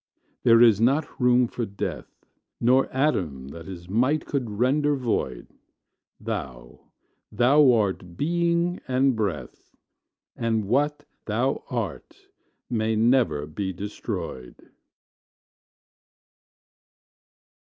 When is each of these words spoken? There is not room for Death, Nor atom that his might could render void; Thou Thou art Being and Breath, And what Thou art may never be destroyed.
There 0.41 0.63
is 0.63 0.81
not 0.81 1.21
room 1.21 1.45
for 1.47 1.63
Death, 1.63 2.25
Nor 2.59 2.91
atom 2.91 3.49
that 3.49 3.67
his 3.67 3.87
might 3.87 4.25
could 4.25 4.49
render 4.49 4.95
void; 4.95 5.45
Thou 6.19 6.79
Thou 7.31 7.71
art 7.71 8.17
Being 8.17 8.79
and 8.87 9.15
Breath, 9.15 9.75
And 10.35 10.65
what 10.65 11.05
Thou 11.25 11.63
art 11.69 12.17
may 12.67 12.95
never 12.95 13.45
be 13.45 13.71
destroyed. 13.73 14.71